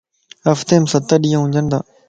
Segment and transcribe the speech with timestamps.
[0.49, 1.77] ھفتي مَ ستَ ڏينھن ھونجنتا